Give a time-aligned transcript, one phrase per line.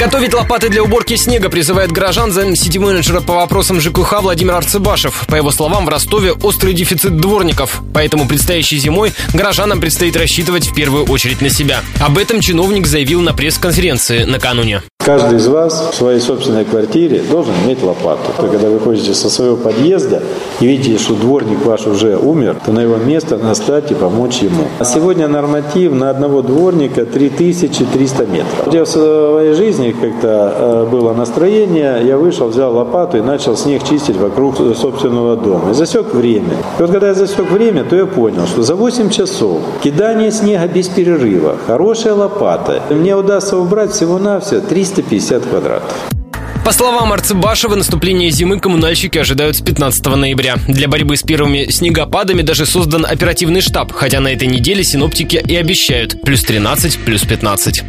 [0.00, 5.26] Готовить лопаты для уборки снега призывает горожан зам сити-менеджера по вопросам ЖКХ Владимир Арцебашев.
[5.26, 7.82] По его словам, в Ростове острый дефицит дворников.
[7.92, 11.82] Поэтому предстоящей зимой горожанам предстоит рассчитывать в первую очередь на себя.
[12.00, 14.82] Об этом чиновник заявил на пресс-конференции накануне.
[15.04, 18.32] Каждый из вас в своей собственной квартире должен иметь лопату.
[18.38, 20.22] Когда вы ходите со своего подъезда
[20.60, 24.64] и видите, что дворник ваш уже умер, то на его место настать и помочь ему.
[24.78, 28.74] А сегодня норматив на одного дворника 3300 метров.
[28.74, 33.82] Я в своей жизни как-то э, было настроение, я вышел, взял лопату и начал снег
[33.84, 35.70] чистить вокруг собственного дома.
[35.70, 36.56] И засек время.
[36.78, 40.66] И вот когда я засек время, то я понял, что за 8 часов кидание снега
[40.66, 45.94] без перерыва, хорошая лопата, мне удастся убрать всего-навсего 300 350 квадратов.
[46.64, 50.56] По словам Арцебашева, наступление зимы коммунальщики ожидают с 15 ноября.
[50.68, 55.56] Для борьбы с первыми снегопадами даже создан оперативный штаб, хотя на этой неделе синоптики и
[55.56, 57.82] обещают плюс 13, плюс 15.